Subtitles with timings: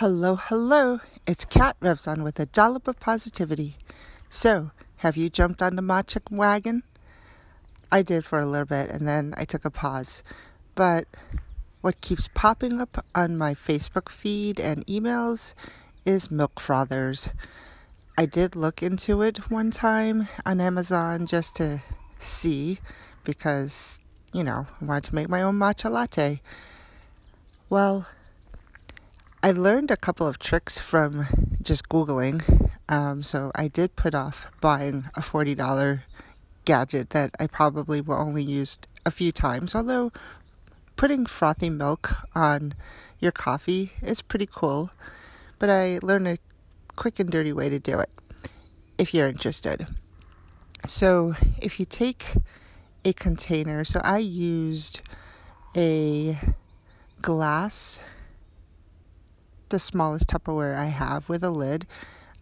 [0.00, 1.00] Hello, hello.
[1.26, 3.76] It's Cat Revzon with a dollop of positivity.
[4.30, 6.84] So, have you jumped on the matcha wagon?
[7.92, 10.22] I did for a little bit and then I took a pause.
[10.74, 11.04] But
[11.82, 15.52] what keeps popping up on my Facebook feed and emails
[16.06, 17.28] is milk frothers.
[18.16, 21.82] I did look into it one time on Amazon just to
[22.16, 22.78] see
[23.22, 24.00] because,
[24.32, 26.40] you know, I wanted to make my own matcha latte.
[27.68, 28.06] Well,
[29.42, 32.70] I learned a couple of tricks from just Googling.
[32.90, 36.02] Um, so I did put off buying a $40
[36.66, 38.76] gadget that I probably will only use
[39.06, 39.74] a few times.
[39.74, 40.12] Although
[40.96, 42.74] putting frothy milk on
[43.18, 44.90] your coffee is pretty cool.
[45.58, 46.38] But I learned a
[46.96, 48.10] quick and dirty way to do it
[48.98, 49.86] if you're interested.
[50.86, 52.34] So if you take
[53.06, 55.00] a container, so I used
[55.74, 56.38] a
[57.22, 58.00] glass
[59.70, 61.86] the smallest Tupperware I have with a lid.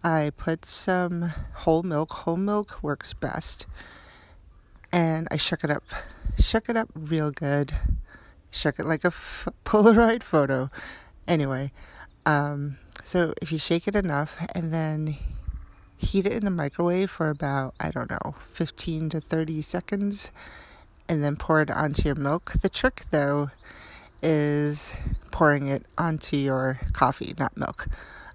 [0.02, 2.12] I put some whole milk.
[2.12, 3.66] Whole milk works best.
[4.90, 5.84] And I shook it up.
[6.38, 7.74] Shook it up real good.
[8.50, 10.70] Shook it like a f- Polaroid photo.
[11.26, 11.72] Anyway,
[12.24, 15.16] um, so if you shake it enough and then
[15.96, 20.30] heat it in the microwave for about, I don't know, 15 to 30 seconds
[21.08, 22.52] and then pour it onto your milk.
[22.62, 23.50] The trick though
[24.22, 24.94] is
[25.30, 27.86] pouring it onto your coffee, not milk,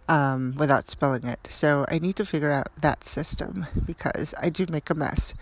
[0.08, 1.48] um, without spilling it.
[1.50, 5.34] So I need to figure out that system because I do make a mess.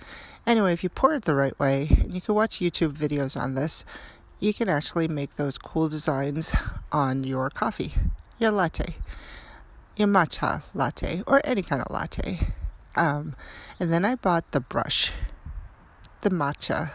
[0.47, 3.53] Anyway, if you pour it the right way, and you can watch YouTube videos on
[3.53, 3.85] this,
[4.39, 6.51] you can actually make those cool designs
[6.91, 7.93] on your coffee,
[8.39, 8.95] your latte,
[9.95, 12.53] your matcha latte, or any kind of latte.
[12.95, 13.35] Um,
[13.79, 15.11] and then I bought the brush,
[16.21, 16.91] the matcha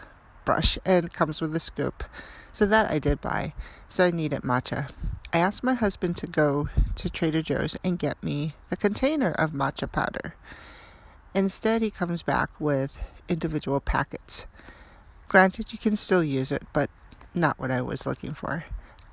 [0.47, 2.05] brush, and comes with a scoop.
[2.53, 3.53] So that I did buy.
[3.89, 4.89] So I needed matcha.
[5.33, 9.51] I asked my husband to go to Trader Joe's and get me a container of
[9.51, 10.35] matcha powder.
[11.35, 12.97] Instead, he comes back with
[13.27, 14.45] individual packets.
[15.27, 16.89] Granted, you can still use it, but
[17.33, 18.63] not what I was looking for.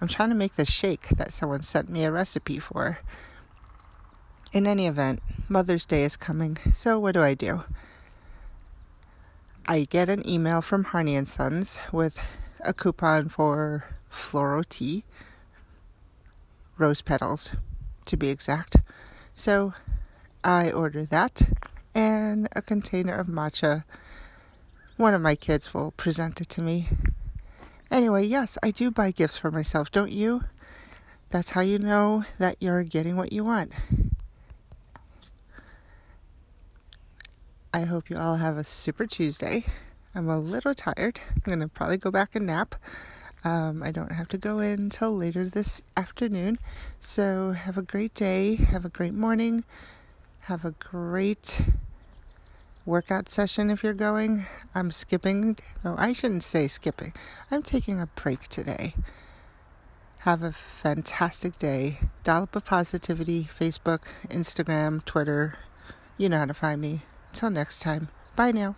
[0.01, 3.01] I'm trying to make the shake that someone sent me a recipe for.
[4.53, 7.65] In any event, Mother's Day is coming, so what do I do?
[9.67, 12.19] I get an email from Harney and Sons with
[12.61, 15.05] a coupon for floral tea,
[16.77, 17.57] rose petals
[18.05, 18.77] to be exact.
[19.35, 19.73] So
[20.43, 21.43] I order that
[21.95, 23.85] and a container of matcha.
[24.99, 26.91] One of my kids will present it to me.
[27.91, 30.45] Anyway, yes, I do buy gifts for myself, don't you?
[31.31, 33.73] That's how you know that you're getting what you want.
[37.75, 39.65] I hope you all have a super Tuesday.
[40.15, 41.19] I'm a little tired.
[41.35, 42.77] I'm going to probably go back and nap.
[43.43, 46.61] Um, I don't have to go in until later this afternoon.
[47.01, 48.55] So, have a great day.
[48.55, 49.65] Have a great morning.
[50.43, 51.63] Have a great
[52.87, 54.47] workout session if you're going.
[54.73, 55.57] I'm skipping.
[55.83, 57.13] No, I shouldn't say skipping.
[57.51, 58.95] I'm taking a break today.
[60.19, 61.99] Have a fantastic day.
[62.23, 65.59] Dollop of Positivity, Facebook, Instagram, Twitter.
[66.17, 67.03] You know how to find me.
[67.35, 68.07] Until next time.
[68.37, 68.77] Bye now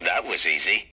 [0.00, 0.84] That was easy.